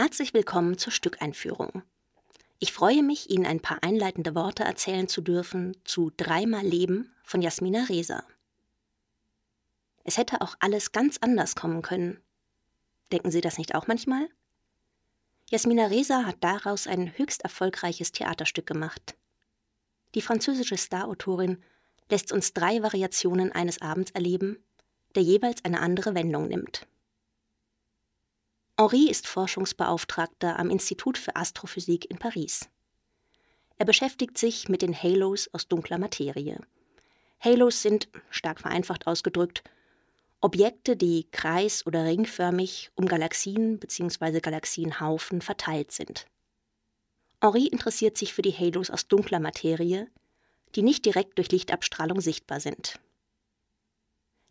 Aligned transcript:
Herzlich 0.00 0.32
willkommen 0.32 0.78
zur 0.78 0.92
Stückeinführung. 0.92 1.82
Ich 2.60 2.72
freue 2.72 3.02
mich, 3.02 3.30
Ihnen 3.30 3.46
ein 3.46 3.58
paar 3.58 3.82
einleitende 3.82 4.36
Worte 4.36 4.62
erzählen 4.62 5.08
zu 5.08 5.20
dürfen 5.22 5.76
zu 5.82 6.12
Dreimal 6.16 6.64
Leben 6.64 7.12
von 7.24 7.42
Jasmina 7.42 7.82
Reza. 7.88 8.22
Es 10.04 10.16
hätte 10.16 10.40
auch 10.40 10.54
alles 10.60 10.92
ganz 10.92 11.18
anders 11.20 11.56
kommen 11.56 11.82
können. 11.82 12.20
Denken 13.10 13.32
Sie 13.32 13.40
das 13.40 13.58
nicht 13.58 13.74
auch 13.74 13.88
manchmal? 13.88 14.28
Jasmina 15.50 15.86
Reza 15.86 16.24
hat 16.24 16.36
daraus 16.42 16.86
ein 16.86 17.18
höchst 17.18 17.42
erfolgreiches 17.42 18.12
Theaterstück 18.12 18.66
gemacht. 18.66 19.16
Die 20.14 20.22
französische 20.22 20.78
Starautorin 20.78 21.60
lässt 22.08 22.30
uns 22.30 22.52
drei 22.52 22.84
Variationen 22.84 23.50
eines 23.50 23.82
Abends 23.82 24.12
erleben, 24.12 24.62
der 25.16 25.24
jeweils 25.24 25.64
eine 25.64 25.80
andere 25.80 26.14
Wendung 26.14 26.46
nimmt. 26.46 26.86
Henri 28.80 29.10
ist 29.10 29.26
Forschungsbeauftragter 29.26 30.56
am 30.56 30.70
Institut 30.70 31.18
für 31.18 31.34
Astrophysik 31.34 32.08
in 32.08 32.16
Paris. 32.16 32.68
Er 33.76 33.84
beschäftigt 33.84 34.38
sich 34.38 34.68
mit 34.68 34.82
den 34.82 34.94
Halos 34.94 35.52
aus 35.52 35.66
dunkler 35.66 35.98
Materie. 35.98 36.60
Halos 37.40 37.82
sind, 37.82 38.08
stark 38.30 38.60
vereinfacht 38.60 39.08
ausgedrückt, 39.08 39.64
Objekte, 40.40 40.96
die 40.96 41.28
kreis- 41.32 41.84
oder 41.86 42.04
ringförmig 42.04 42.92
um 42.94 43.06
Galaxien 43.06 43.80
bzw. 43.80 44.38
Galaxienhaufen 44.38 45.40
verteilt 45.40 45.90
sind. 45.90 46.26
Henri 47.40 47.66
interessiert 47.66 48.16
sich 48.16 48.32
für 48.32 48.42
die 48.42 48.56
Halos 48.56 48.90
aus 48.90 49.08
dunkler 49.08 49.40
Materie, 49.40 50.08
die 50.76 50.82
nicht 50.82 51.04
direkt 51.04 51.38
durch 51.38 51.50
Lichtabstrahlung 51.50 52.20
sichtbar 52.20 52.60
sind. 52.60 53.00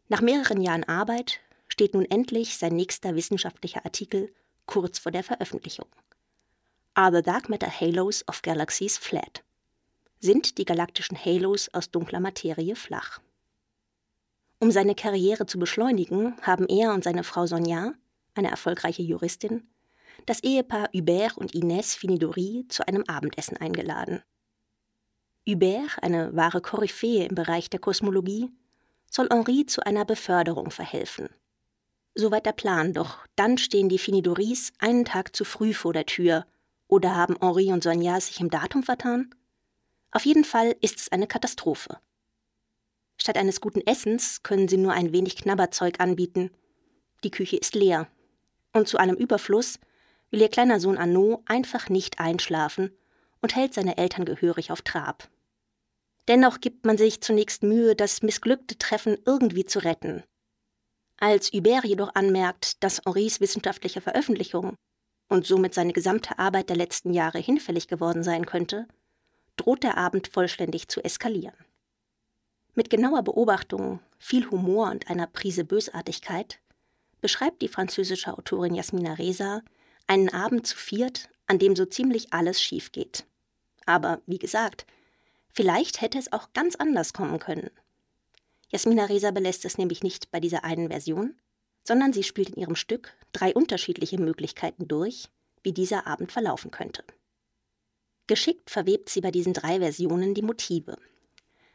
Nach 0.09 0.19
mehreren 0.19 0.59
Jahren 0.59 0.83
Arbeit 0.83 1.39
steht 1.77 1.93
nun 1.93 2.05
endlich 2.05 2.57
sein 2.57 2.75
nächster 2.75 3.13
wissenschaftlicher 3.13 3.85
Artikel 3.85 4.33
kurz 4.65 4.97
vor 4.97 5.11
der 5.11 5.23
Veröffentlichung. 5.23 5.85
Are 6.95 7.15
the 7.15 7.21
Dark 7.21 7.49
Matter 7.49 7.69
Halos 7.69 8.27
of 8.27 8.41
Galaxies 8.41 8.97
Flat? 8.97 9.43
Sind 10.19 10.57
die 10.57 10.65
galaktischen 10.65 11.23
Halos 11.23 11.71
aus 11.75 11.91
dunkler 11.91 12.19
Materie 12.19 12.75
flach? 12.75 13.19
Um 14.57 14.71
seine 14.71 14.95
Karriere 14.95 15.45
zu 15.45 15.59
beschleunigen, 15.59 16.33
haben 16.41 16.65
er 16.67 16.95
und 16.95 17.03
seine 17.03 17.23
Frau 17.23 17.45
Sonja, 17.45 17.93
eine 18.33 18.49
erfolgreiche 18.49 19.03
Juristin, 19.03 19.69
das 20.25 20.41
Ehepaar 20.41 20.89
Hubert 20.95 21.37
und 21.37 21.53
Inès 21.53 21.95
Finidori 21.95 22.65
zu 22.69 22.87
einem 22.87 23.03
Abendessen 23.05 23.57
eingeladen. 23.57 24.23
Hubert, 25.47 26.01
eine 26.01 26.35
wahre 26.35 26.61
Koryphäe 26.61 27.27
im 27.27 27.35
Bereich 27.35 27.69
der 27.69 27.79
Kosmologie, 27.79 28.49
soll 29.11 29.29
Henri 29.29 29.67
zu 29.67 29.85
einer 29.85 30.05
Beförderung 30.05 30.71
verhelfen. 30.71 31.29
Soweit 32.19 32.47
der 32.47 32.53
Plan, 32.53 32.93
doch 32.93 33.19
dann 33.35 33.59
stehen 33.59 33.89
die 33.89 33.99
Finidoris 33.99 34.73
einen 34.79 35.05
Tag 35.05 35.35
zu 35.35 35.45
früh 35.45 35.75
vor 35.75 35.93
der 35.93 36.07
Tür. 36.07 36.47
Oder 36.87 37.15
haben 37.15 37.35
Henri 37.39 37.71
und 37.71 37.83
Sonja 37.83 38.19
sich 38.19 38.39
im 38.39 38.49
Datum 38.49 38.81
vertan? 38.81 39.35
Auf 40.09 40.25
jeden 40.25 40.43
Fall 40.43 40.75
ist 40.81 40.99
es 40.99 41.11
eine 41.11 41.27
Katastrophe. 41.27 41.99
Statt 43.17 43.37
eines 43.37 43.61
guten 43.61 43.81
Essens 43.81 44.41
können 44.41 44.67
sie 44.67 44.77
nur 44.77 44.93
ein 44.93 45.11
wenig 45.11 45.35
Knabberzeug 45.35 45.99
anbieten. 45.99 46.49
Die 47.23 47.29
Küche 47.29 47.57
ist 47.57 47.75
leer. 47.75 48.07
Und 48.73 48.87
zu 48.87 48.97
einem 48.97 49.15
Überfluss 49.15 49.77
will 50.31 50.41
ihr 50.41 50.49
kleiner 50.49 50.79
Sohn 50.79 50.97
Arnaud 50.97 51.43
einfach 51.45 51.87
nicht 51.87 52.19
einschlafen 52.19 52.97
und 53.43 53.55
hält 53.55 53.75
seine 53.75 53.99
Eltern 53.99 54.25
gehörig 54.25 54.71
auf 54.71 54.81
Trab. 54.81 55.29
Dennoch 56.27 56.61
gibt 56.61 56.83
man 56.83 56.97
sich 56.97 57.21
zunächst 57.21 57.61
Mühe, 57.61 57.95
das 57.95 58.23
missglückte 58.23 58.75
Treffen 58.79 59.19
irgendwie 59.23 59.65
zu 59.65 59.83
retten. 59.83 60.23
Als 61.19 61.51
Hubert 61.51 61.85
jedoch 61.85 62.13
anmerkt, 62.13 62.83
dass 62.83 63.01
Henris 63.03 63.41
wissenschaftliche 63.41 64.01
Veröffentlichung 64.01 64.75
und 65.29 65.45
somit 65.45 65.73
seine 65.73 65.93
gesamte 65.93 66.37
Arbeit 66.37 66.69
der 66.69 66.77
letzten 66.77 67.13
Jahre 67.13 67.39
hinfällig 67.39 67.87
geworden 67.87 68.23
sein 68.23 68.45
könnte, 68.45 68.87
droht 69.55 69.83
der 69.83 69.97
Abend 69.97 70.27
vollständig 70.27 70.87
zu 70.87 71.03
eskalieren. 71.03 71.57
Mit 72.75 72.91
genauer 72.91 73.23
Beobachtung, 73.23 73.99
viel 74.19 74.49
Humor 74.51 74.91
und 74.91 75.09
einer 75.09 75.25
Prise 75.25 75.65
Bösartigkeit 75.65 76.59
beschreibt 77.21 77.63
die 77.63 77.67
französische 77.67 78.37
Autorin 78.37 78.75
Jasmina 78.75 79.13
Reza 79.13 79.63
einen 80.05 80.29
Abend 80.29 80.67
zu 80.67 80.77
viert, 80.77 81.29
an 81.47 81.57
dem 81.57 81.75
so 81.75 81.85
ziemlich 81.85 82.33
alles 82.33 82.61
schief 82.61 82.91
geht. 82.91 83.25
Aber 83.87 84.21
wie 84.27 84.37
gesagt, 84.37 84.85
vielleicht 85.51 86.01
hätte 86.01 86.19
es 86.19 86.31
auch 86.31 86.53
ganz 86.53 86.75
anders 86.75 87.13
kommen 87.13 87.39
können. 87.39 87.71
Jasmina 88.69 89.05
Reza 89.05 89.31
belässt 89.31 89.65
es 89.65 89.77
nämlich 89.77 90.03
nicht 90.03 90.31
bei 90.31 90.39
dieser 90.39 90.63
einen 90.63 90.89
Version, 90.89 91.35
sondern 91.83 92.13
sie 92.13 92.23
spielt 92.23 92.49
in 92.49 92.61
ihrem 92.61 92.75
Stück 92.75 93.13
drei 93.31 93.53
unterschiedliche 93.53 94.19
Möglichkeiten 94.19 94.87
durch, 94.87 95.29
wie 95.63 95.73
dieser 95.73 96.07
Abend 96.07 96.31
verlaufen 96.31 96.71
könnte. 96.71 97.03
Geschickt 98.27 98.69
verwebt 98.69 99.09
sie 99.09 99.21
bei 99.21 99.31
diesen 99.31 99.53
drei 99.53 99.79
Versionen 99.79 100.33
die 100.33 100.41
Motive, 100.41 100.97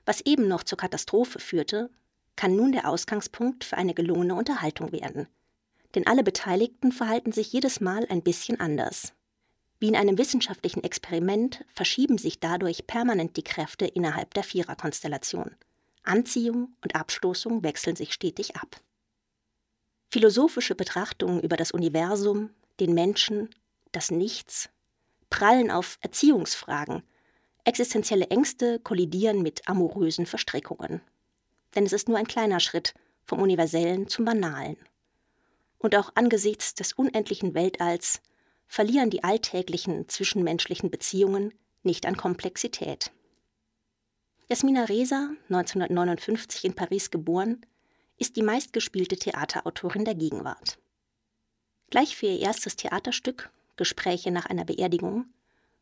was 0.04 0.20
eben 0.22 0.48
noch 0.48 0.64
zur 0.64 0.78
Katastrophe 0.78 1.38
führte, 1.38 1.91
kann 2.34 2.56
nun 2.56 2.72
der 2.72 2.88
Ausgangspunkt 2.88 3.64
für 3.64 3.76
eine 3.76 3.94
gelungene 3.94 4.34
Unterhaltung 4.34 4.91
werden. 4.91 5.28
Denn 5.94 6.06
alle 6.06 6.25
Beteiligten 6.25 6.91
verhalten 6.91 7.32
sich 7.32 7.52
jedes 7.52 7.81
Mal 7.81 8.06
ein 8.08 8.22
bisschen 8.22 8.58
anders. 8.58 9.12
Wie 9.78 9.88
in 9.88 9.97
einem 9.97 10.19
wissenschaftlichen 10.19 10.82
Experiment 10.82 11.64
verschieben 11.75 12.19
sich 12.19 12.41
dadurch 12.41 12.86
permanent 12.86 13.36
die 13.36 13.44
Kräfte 13.44 13.86
innerhalb 13.86 14.32
der 14.34 14.44
Viererkonstellation. 14.44 15.54
Anziehung 16.02 16.74
und 16.82 16.94
Abstoßung 16.94 17.62
wechseln 17.62 17.96
sich 17.96 18.12
stetig 18.12 18.56
ab. 18.56 18.80
Philosophische 20.10 20.74
Betrachtungen 20.74 21.40
über 21.40 21.56
das 21.56 21.72
Universum, 21.72 22.50
den 22.80 22.94
Menschen, 22.94 23.50
das 23.92 24.10
Nichts, 24.10 24.68
prallen 25.30 25.70
auf 25.70 25.98
Erziehungsfragen, 26.02 27.02
Existenzielle 27.64 28.26
Ängste 28.26 28.80
kollidieren 28.80 29.40
mit 29.40 29.68
amorösen 29.68 30.26
Verstrickungen. 30.26 31.00
Denn 31.74 31.86
es 31.86 31.92
ist 31.92 32.08
nur 32.08 32.19
ein 32.19 32.26
kleiner 32.26 32.58
Schritt 32.58 32.92
vom 33.24 33.40
Universellen 33.40 34.08
zum 34.08 34.24
Banalen. 34.24 34.76
Und 35.78 35.94
auch 35.94 36.10
angesichts 36.16 36.74
des 36.74 36.92
unendlichen 36.92 37.54
Weltalls 37.54 38.20
verlieren 38.66 39.10
die 39.10 39.22
alltäglichen 39.22 40.08
zwischenmenschlichen 40.08 40.90
Beziehungen 40.90 41.54
nicht 41.84 42.04
an 42.04 42.16
Komplexität. 42.16 43.12
Jasmina 44.52 44.84
Reza, 44.84 45.30
1959 45.48 46.66
in 46.66 46.74
Paris 46.74 47.10
geboren, 47.10 47.64
ist 48.18 48.36
die 48.36 48.42
meistgespielte 48.42 49.16
Theaterautorin 49.16 50.04
der 50.04 50.14
Gegenwart. 50.14 50.78
Gleich 51.88 52.18
für 52.18 52.26
ihr 52.26 52.40
erstes 52.40 52.76
Theaterstück, 52.76 53.50
Gespräche 53.76 54.30
nach 54.30 54.44
einer 54.44 54.66
Beerdigung, 54.66 55.24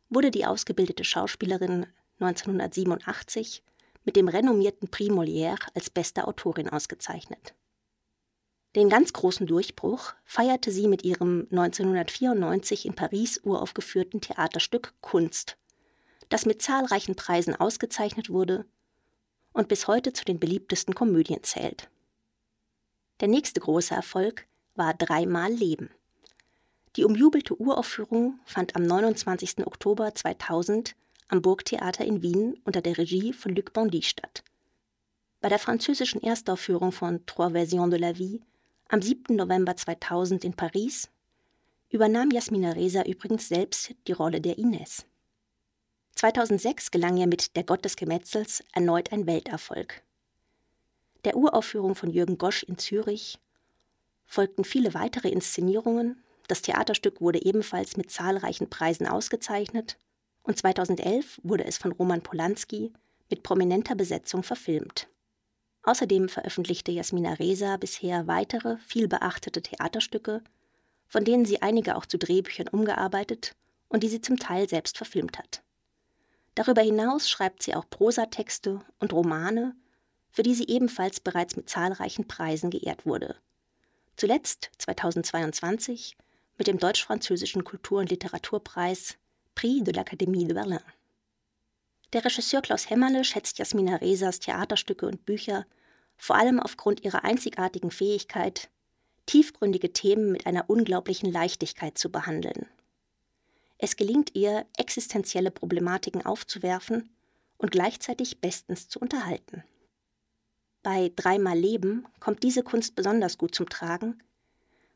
wurde 0.07 0.31
die 0.31 0.45
ausgebildete 0.45 1.03
Schauspielerin 1.03 1.85
1987 2.21 3.61
mit 4.05 4.15
dem 4.15 4.29
renommierten 4.29 4.87
Prix 4.87 5.11
Molière 5.11 5.59
als 5.73 5.89
beste 5.89 6.25
Autorin 6.25 6.69
ausgezeichnet. 6.69 7.53
Den 8.77 8.87
ganz 8.87 9.11
großen 9.11 9.47
Durchbruch 9.47 10.13
feierte 10.23 10.71
sie 10.71 10.87
mit 10.87 11.03
ihrem 11.03 11.45
1994 11.51 12.85
in 12.85 12.95
Paris 12.95 13.41
uraufgeführten 13.43 14.21
Theaterstück 14.21 14.93
Kunst, 15.01 15.57
das 16.31 16.45
mit 16.45 16.61
zahlreichen 16.61 17.15
Preisen 17.15 17.55
ausgezeichnet 17.55 18.29
wurde 18.29 18.65
und 19.53 19.67
bis 19.67 19.87
heute 19.87 20.13
zu 20.13 20.23
den 20.23 20.39
beliebtesten 20.39 20.95
Komödien 20.95 21.43
zählt. 21.43 21.89
Der 23.19 23.27
nächste 23.27 23.59
große 23.59 23.93
Erfolg 23.93 24.47
war 24.73 24.93
Dreimal 24.93 25.51
Leben. 25.51 25.89
Die 26.95 27.03
umjubelte 27.03 27.59
Uraufführung 27.59 28.39
fand 28.45 28.75
am 28.75 28.83
29. 28.83 29.67
Oktober 29.67 30.15
2000 30.15 30.95
am 31.27 31.41
Burgtheater 31.41 32.05
in 32.05 32.21
Wien 32.21 32.59
unter 32.63 32.81
der 32.81 32.97
Regie 32.97 33.33
von 33.33 33.53
Luc 33.53 33.73
Bondy 33.73 34.01
statt. 34.01 34.43
Bei 35.41 35.49
der 35.49 35.59
französischen 35.59 36.21
Erstaufführung 36.23 36.93
von 36.93 37.25
Trois 37.25 37.51
Versions 37.51 37.89
de 37.89 37.99
la 37.99 38.17
Vie 38.17 38.41
am 38.87 39.01
7. 39.01 39.35
November 39.35 39.75
2000 39.75 40.45
in 40.45 40.53
Paris 40.53 41.09
übernahm 41.89 42.31
Jasmina 42.31 42.71
Reza 42.71 43.03
übrigens 43.03 43.49
selbst 43.49 43.93
die 44.07 44.13
Rolle 44.13 44.39
der 44.39 44.57
Ines. 44.57 45.05
2006 46.21 46.91
gelang 46.91 47.17
ihr 47.17 47.25
mit 47.25 47.55
Der 47.55 47.63
Gott 47.63 47.83
des 47.83 47.95
Gemetzels 47.95 48.63
erneut 48.73 49.11
ein 49.11 49.25
Welterfolg. 49.25 50.03
Der 51.25 51.35
Uraufführung 51.35 51.95
von 51.95 52.11
Jürgen 52.11 52.37
Gosch 52.37 52.61
in 52.61 52.77
Zürich 52.77 53.39
folgten 54.27 54.63
viele 54.63 54.93
weitere 54.93 55.29
Inszenierungen 55.29 56.21
das 56.47 56.61
Theaterstück 56.61 57.21
wurde 57.21 57.43
ebenfalls 57.43 57.97
mit 57.97 58.11
zahlreichen 58.11 58.69
Preisen 58.69 59.07
ausgezeichnet 59.07 59.97
und 60.43 60.59
2011 60.59 61.39
wurde 61.41 61.65
es 61.65 61.79
von 61.79 61.91
Roman 61.91 62.21
Polanski 62.21 62.93
mit 63.31 63.41
prominenter 63.41 63.95
Besetzung 63.95 64.43
verfilmt. 64.43 65.07
Außerdem 65.81 66.29
veröffentlichte 66.29 66.91
Jasmina 66.91 67.33
Reza 67.33 67.77
bisher 67.77 68.27
weitere, 68.27 68.77
vielbeachtete 68.85 69.63
Theaterstücke, 69.63 70.43
von 71.07 71.25
denen 71.25 71.45
sie 71.45 71.63
einige 71.63 71.95
auch 71.95 72.05
zu 72.05 72.19
Drehbüchern 72.19 72.67
umgearbeitet 72.67 73.55
und 73.89 74.03
die 74.03 74.09
sie 74.09 74.21
zum 74.21 74.37
Teil 74.37 74.69
selbst 74.69 74.97
verfilmt 74.97 75.39
hat. 75.39 75.63
Darüber 76.55 76.81
hinaus 76.81 77.29
schreibt 77.29 77.63
sie 77.63 77.75
auch 77.75 77.89
Prosatexte 77.89 78.81
und 78.99 79.13
Romane, 79.13 79.75
für 80.31 80.43
die 80.43 80.53
sie 80.53 80.67
ebenfalls 80.67 81.19
bereits 81.19 81.55
mit 81.55 81.69
zahlreichen 81.69 82.27
Preisen 82.27 82.69
geehrt 82.69 83.05
wurde. 83.05 83.35
Zuletzt 84.17 84.71
2022 84.77 86.17
mit 86.57 86.67
dem 86.67 86.77
deutsch-französischen 86.77 87.63
Kultur- 87.63 87.99
und 87.99 88.09
Literaturpreis 88.09 89.17
Prix 89.55 89.83
de 89.83 89.93
l'Académie 89.93 90.45
de 90.45 90.53
Berlin. 90.53 90.79
Der 92.13 92.25
Regisseur 92.25 92.61
Klaus 92.61 92.89
Hämmerle 92.89 93.23
schätzt 93.23 93.57
Jasmina 93.57 93.95
Resas 93.95 94.39
Theaterstücke 94.39 95.07
und 95.07 95.25
Bücher 95.25 95.65
vor 96.17 96.35
allem 96.35 96.59
aufgrund 96.59 97.03
ihrer 97.03 97.23
einzigartigen 97.23 97.89
Fähigkeit, 97.89 98.69
tiefgründige 99.25 99.93
Themen 99.93 100.31
mit 100.31 100.45
einer 100.45 100.69
unglaublichen 100.69 101.31
Leichtigkeit 101.31 101.97
zu 101.97 102.11
behandeln. 102.11 102.67
Es 103.83 103.95
gelingt 103.95 104.35
ihr, 104.35 104.67
existenzielle 104.77 105.49
Problematiken 105.49 106.23
aufzuwerfen 106.23 107.09
und 107.57 107.71
gleichzeitig 107.71 108.39
bestens 108.39 108.87
zu 108.87 108.99
unterhalten. 108.99 109.63
Bei 110.83 111.11
Dreimal 111.15 111.57
Leben 111.57 112.05
kommt 112.19 112.43
diese 112.43 112.61
Kunst 112.61 112.95
besonders 112.95 113.39
gut 113.39 113.55
zum 113.55 113.67
Tragen, 113.69 114.21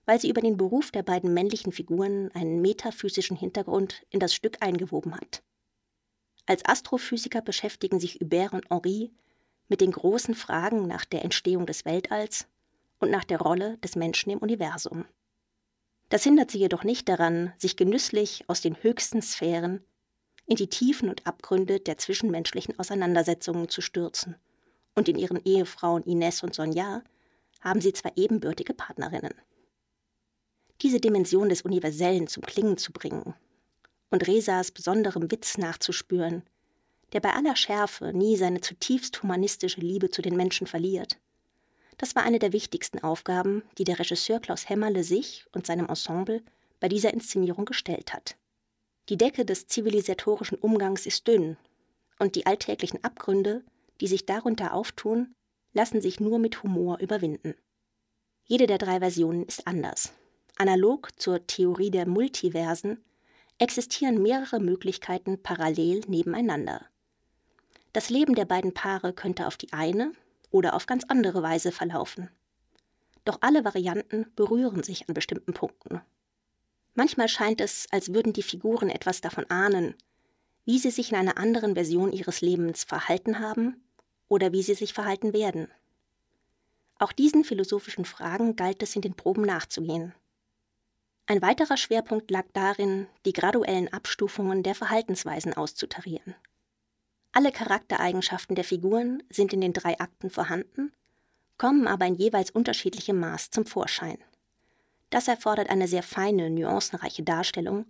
weil 0.06 0.22
sie 0.22 0.30
über 0.30 0.42
den 0.42 0.56
Beruf 0.56 0.92
der 0.92 1.02
beiden 1.02 1.34
männlichen 1.34 1.72
Figuren 1.72 2.30
einen 2.36 2.62
metaphysischen 2.62 3.36
Hintergrund 3.36 4.06
in 4.12 4.20
das 4.20 4.36
Stück 4.36 4.58
eingewoben 4.62 5.16
hat. 5.16 5.42
Als 6.46 6.64
Astrophysiker 6.64 7.42
beschäftigen 7.42 8.00
sich 8.00 8.20
Hubert 8.22 8.54
und 8.54 8.70
Henri 8.70 9.12
mit 9.68 9.82
den 9.82 9.94
großen 9.94 10.36
Fragen 10.36 10.86
nach 10.86 11.06
der 11.06 11.24
Entstehung 11.24 11.66
des 11.66 11.86
Weltalls 11.86 12.48
und 13.00 13.10
nach 13.10 13.24
der 13.24 13.40
Rolle 13.40 13.80
des 13.80 13.96
Menschen 13.96 14.30
im 14.30 14.38
Universum. 14.38 15.06
Das 16.16 16.24
hindert 16.24 16.50
sie 16.50 16.60
jedoch 16.60 16.86
nicht 16.86 17.10
daran, 17.10 17.52
sich 17.58 17.76
genüsslich 17.76 18.46
aus 18.48 18.62
den 18.62 18.82
höchsten 18.82 19.22
Sphären 19.22 19.84
in 20.46 20.56
die 20.56 20.70
Tiefen 20.70 21.10
und 21.10 21.28
Abgründe 21.28 21.82
der 21.82 21.98
zwischenmenschlichen 21.98 22.80
Auseinandersetzungen 22.80 23.68
zu 23.68 23.82
stürzen. 23.82 24.38
Und 24.94 25.10
in 25.10 25.18
ihren 25.18 25.44
Ehefrauen 25.44 26.04
Ines 26.04 26.42
und 26.42 26.56
Sonja 26.56 27.04
haben 27.60 27.82
sie 27.82 27.92
zwei 27.92 28.14
ebenbürtige 28.16 28.74
Partnerinnen 28.74 29.34
diese 30.82 31.02
Dimension 31.02 31.50
des 31.50 31.64
Universellen 31.64 32.28
zum 32.28 32.44
Klingen 32.44 32.78
zu 32.78 32.94
bringen 32.94 33.34
und 34.10 34.26
Resas 34.26 34.72
besonderem 34.72 35.30
Witz 35.30 35.58
nachzuspüren, 35.58 36.44
der 37.12 37.20
bei 37.20 37.34
aller 37.34 37.58
Schärfe 37.58 38.14
nie 38.14 38.38
seine 38.38 38.62
zutiefst 38.62 39.22
humanistische 39.22 39.82
Liebe 39.82 40.10
zu 40.12 40.22
den 40.22 40.38
Menschen 40.38 40.66
verliert. 40.66 41.18
Das 41.98 42.16
war 42.16 42.24
eine 42.24 42.40
der 42.40 42.54
wichtigsten 42.54 43.00
Aufgaben, 43.00 43.64
die 43.78 43.84
der 43.84 44.00
Regisseur 44.00 44.40
Klaus 44.40 44.70
Hämmerle 44.70 45.04
sich 45.04 45.46
und 45.54 45.66
seinem 45.66 45.88
Ensemble 45.88 46.44
bei 46.80 46.90
dieser 46.90 47.14
Inszenierung 47.14 47.66
gestellt 47.66 48.14
hat. 48.14 48.36
Die 49.10 49.18
Decke 49.18 49.46
des 49.46 49.68
zivilisatorischen 49.68 50.58
Umgangs 50.58 51.06
ist 51.06 51.28
dünn, 51.28 51.58
und 52.20 52.36
die 52.36 52.46
alltäglichen 52.46 53.04
Abgründe, 53.04 53.64
die 54.02 54.08
sich 54.08 54.26
darunter 54.26 54.74
auftun, 54.74 55.36
lassen 55.74 56.02
sich 56.02 56.20
nur 56.20 56.40
mit 56.40 56.64
Humor 56.64 57.00
überwinden. 57.00 57.56
Jede 58.46 58.68
der 58.68 58.78
drei 58.78 59.00
Versionen 59.00 59.44
ist 59.44 59.68
anders, 59.68 60.14
Analog 60.58 61.10
zur 61.20 61.46
Theorie 61.48 61.92
der 61.92 62.08
Multiversen 62.08 63.04
existieren 63.58 64.22
mehrere 64.22 64.60
Möglichkeiten 64.60 65.42
parallel 65.42 66.02
nebeneinander. 66.08 66.86
Das 67.92 68.10
Leben 68.10 68.36
der 68.36 68.46
beiden 68.46 68.74
Paare 68.74 69.14
könnte 69.14 69.48
auf 69.48 69.58
die 69.58 69.74
eine 69.74 70.14
oder 70.56 70.74
auf 70.74 70.86
ganz 70.86 71.04
andere 71.10 71.44
Weise 71.44 71.74
verlaufen. 71.74 72.30
Doch 73.26 73.40
alle 73.42 73.66
Varianten 73.66 74.26
berühren 74.38 74.84
sich 74.84 75.10
an 75.10 75.14
bestimmten 75.14 75.54
Punkten. 75.54 76.00
Manchmal 76.94 77.28
scheint 77.28 77.60
es, 77.60 77.88
als 77.92 78.14
würden 78.14 78.32
die 78.32 78.42
Figuren 78.42 78.90
etwas 78.90 79.20
davon 79.20 79.46
ahnen, 79.50 79.96
wie 80.64 80.80
sie 80.80 80.92
sich 80.92 81.12
in 81.12 81.18
einer 81.18 81.38
anderen 81.38 81.74
Version 81.74 82.14
ihres 82.14 82.40
Lebens 82.40 82.86
verhalten 82.86 83.40
haben 83.40 83.84
oder 84.30 84.54
wie 84.54 84.64
sie 84.64 84.76
sich 84.76 84.94
verhalten 84.94 85.34
werden. 85.34 85.68
Auch 87.00 87.12
diesen 87.12 87.44
philosophischen 87.44 88.06
Fragen 88.06 88.56
galt 88.56 88.82
es 88.82 88.96
in 88.96 89.02
den 89.02 89.14
Proben 89.14 89.42
nachzugehen. 89.42 90.14
Ein 91.26 91.42
weiterer 91.42 91.76
Schwerpunkt 91.76 92.32
lag 92.32 92.46
darin, 92.54 93.08
die 93.26 93.34
graduellen 93.34 93.92
Abstufungen 93.92 94.64
der 94.64 94.74
Verhaltensweisen 94.74 95.54
auszutarieren. 95.54 96.34
Alle 97.36 97.52
Charaktereigenschaften 97.52 98.56
der 98.56 98.64
Figuren 98.64 99.22
sind 99.30 99.52
in 99.52 99.60
den 99.60 99.74
drei 99.74 100.00
Akten 100.00 100.30
vorhanden, 100.30 100.94
kommen 101.58 101.86
aber 101.86 102.06
in 102.06 102.16
jeweils 102.16 102.50
unterschiedlichem 102.50 103.20
Maß 103.20 103.50
zum 103.50 103.66
Vorschein. 103.66 104.18
Das 105.10 105.28
erfordert 105.28 105.70
eine 105.70 105.90
sehr 105.90 106.02
feine, 106.02 106.50
nuancenreiche 106.50 107.24
Darstellung, 107.24 107.88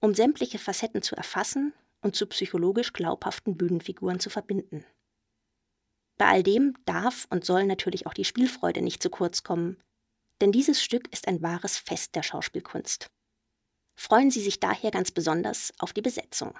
um 0.00 0.16
sämtliche 0.16 0.58
Facetten 0.58 1.00
zu 1.00 1.14
erfassen 1.14 1.72
und 2.00 2.16
zu 2.16 2.26
psychologisch 2.26 2.92
glaubhaften 2.92 3.56
Bühnenfiguren 3.56 4.18
zu 4.18 4.30
verbinden. 4.30 4.84
Bei 6.18 6.26
all 6.26 6.42
dem 6.42 6.74
darf 6.84 7.28
und 7.30 7.44
soll 7.44 7.66
natürlich 7.66 8.08
auch 8.08 8.14
die 8.14 8.24
Spielfreude 8.24 8.82
nicht 8.82 9.00
zu 9.00 9.10
kurz 9.10 9.44
kommen, 9.44 9.76
denn 10.40 10.50
dieses 10.50 10.82
Stück 10.82 11.06
ist 11.12 11.28
ein 11.28 11.40
wahres 11.40 11.78
Fest 11.78 12.16
der 12.16 12.24
Schauspielkunst. 12.24 13.12
Freuen 13.94 14.32
Sie 14.32 14.42
sich 14.42 14.58
daher 14.58 14.90
ganz 14.90 15.12
besonders 15.12 15.72
auf 15.78 15.92
die 15.92 16.02
Besetzung. 16.02 16.56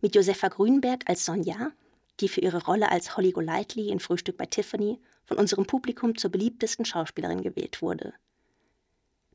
Mit 0.00 0.14
Josefa 0.14 0.48
Grünberg 0.48 1.02
als 1.06 1.24
Sonja, 1.24 1.72
die 2.20 2.28
für 2.28 2.40
ihre 2.40 2.64
Rolle 2.64 2.90
als 2.90 3.16
Holly 3.16 3.32
Golightly 3.32 3.88
in 3.88 4.00
Frühstück 4.00 4.36
bei 4.36 4.46
Tiffany 4.46 4.98
von 5.24 5.38
unserem 5.38 5.66
Publikum 5.66 6.16
zur 6.16 6.30
beliebtesten 6.30 6.84
Schauspielerin 6.84 7.42
gewählt 7.42 7.82
wurde. 7.82 8.14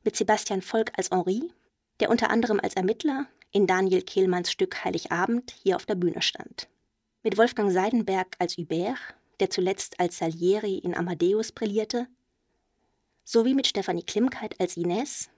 Mit 0.03 0.15
Sebastian 0.15 0.61
Volk 0.61 0.91
als 0.97 1.11
Henri, 1.11 1.51
der 1.99 2.09
unter 2.09 2.29
anderem 2.29 2.59
als 2.61 2.75
Ermittler 2.75 3.27
in 3.51 3.67
Daniel 3.67 4.01
Kehlmanns 4.01 4.51
Stück 4.51 4.83
Heiligabend 4.83 5.53
hier 5.63 5.75
auf 5.75 5.85
der 5.85 5.95
Bühne 5.95 6.21
stand. 6.21 6.67
Mit 7.23 7.37
Wolfgang 7.37 7.71
Seidenberg 7.71 8.35
als 8.39 8.57
Hubert, 8.57 8.97
der 9.39 9.49
zuletzt 9.49 9.99
als 9.99 10.17
Salieri 10.17 10.77
in 10.77 10.95
Amadeus 10.95 11.51
brillierte 11.51 12.07
sowie 13.23 13.53
mit 13.53 13.67
Stefanie 13.67 14.03
Klimkeit 14.03 14.59
als 14.59 14.77
Ines, 14.77 15.29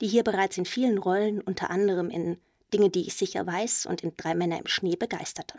die 0.00 0.08
hier 0.08 0.22
bereits 0.22 0.58
in 0.58 0.64
vielen 0.64 0.98
Rollen, 0.98 1.40
unter 1.40 1.70
anderem 1.70 2.10
in 2.10 2.38
Dinge, 2.72 2.90
die 2.90 3.06
ich 3.06 3.14
sicher 3.14 3.46
weiß 3.46 3.86
und 3.86 4.02
in 4.02 4.16
Drei 4.16 4.34
Männer 4.34 4.58
im 4.58 4.66
Schnee 4.66 4.96
begeisterte. 4.96 5.58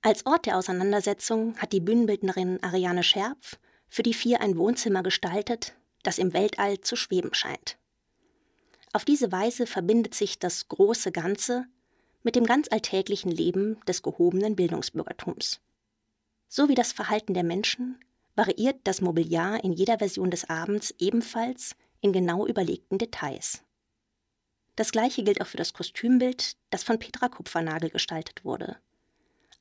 Als 0.00 0.26
Ort 0.26 0.46
der 0.46 0.58
Auseinandersetzung 0.58 1.56
hat 1.58 1.72
die 1.72 1.80
Bühnenbildnerin 1.80 2.62
Ariane 2.62 3.04
Scherpf 3.04 3.58
für 3.88 4.02
die 4.02 4.14
vier 4.14 4.40
ein 4.40 4.56
Wohnzimmer 4.56 5.02
gestaltet, 5.02 5.74
das 6.02 6.18
im 6.18 6.32
Weltall 6.32 6.80
zu 6.80 6.96
schweben 6.96 7.34
scheint. 7.34 7.78
Auf 8.92 9.04
diese 9.04 9.30
Weise 9.30 9.66
verbindet 9.66 10.14
sich 10.14 10.38
das 10.38 10.68
große 10.68 11.12
Ganze 11.12 11.66
mit 12.22 12.36
dem 12.36 12.44
ganz 12.44 12.68
alltäglichen 12.70 13.30
Leben 13.30 13.80
des 13.86 14.02
gehobenen 14.02 14.56
Bildungsbürgertums. 14.56 15.60
So 16.48 16.68
wie 16.68 16.74
das 16.74 16.92
Verhalten 16.92 17.34
der 17.34 17.44
Menschen 17.44 17.98
variiert 18.34 18.80
das 18.84 19.00
Mobiliar 19.00 19.62
in 19.62 19.72
jeder 19.72 19.98
Version 19.98 20.30
des 20.30 20.48
Abends 20.48 20.94
ebenfalls 20.98 21.76
in 22.00 22.12
genau 22.12 22.46
überlegten 22.46 22.98
Details. 22.98 23.62
Das 24.82 24.90
gleiche 24.90 25.22
gilt 25.22 25.40
auch 25.40 25.46
für 25.46 25.58
das 25.58 25.74
Kostümbild, 25.74 26.56
das 26.70 26.82
von 26.82 26.98
Petra 26.98 27.28
Kupfernagel 27.28 27.90
gestaltet 27.90 28.44
wurde. 28.44 28.78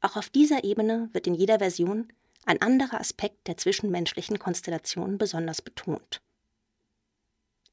Auch 0.02 0.16
auf 0.16 0.30
dieser 0.30 0.64
Ebene 0.64 1.10
wird 1.14 1.28
in 1.28 1.36
jeder 1.36 1.60
Version 1.60 2.12
ein 2.48 2.60
anderer 2.60 3.00
Aspekt 3.00 3.48
der 3.48 3.56
zwischenmenschlichen 3.56 4.40
Konstellation 4.40 5.20
besonders 5.20 5.62
betont. 5.62 6.24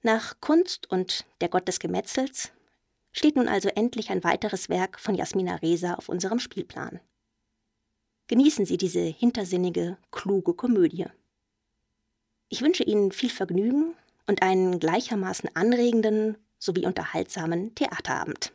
Nach 0.03 0.39
Kunst 0.43 0.91
und 0.91 1.25
Der 1.41 1.49
Gott 1.49 1.67
des 1.67 1.79
Gemetzels 1.79 2.53
steht 3.13 3.37
nun 3.37 3.49
also 3.49 3.71
endlich 3.71 4.11
ein 4.11 4.25
weiteres 4.25 4.69
Werk 4.69 5.01
von 5.01 5.15
Jasmina 5.15 5.55
Reza 5.55 5.95
auf 5.95 6.11
unserem 6.11 6.41
Spielplan. 6.41 7.01
Genießen 8.27 8.67
Sie 8.67 8.77
diese 8.77 9.01
hintersinnige, 9.01 9.97
kluge 10.11 10.53
Komödie. 10.53 11.07
Ich 12.51 12.61
wünsche 12.61 12.85
Ihnen 12.85 13.11
viel 13.11 13.31
Vergnügen 13.31 13.95
und 14.27 14.43
einen 14.43 14.79
gleichermaßen 14.79 15.57
anregenden 15.57 16.37
sowie 16.59 16.87
unterhaltsamen 16.87 17.75
Theaterabend. 17.75 18.53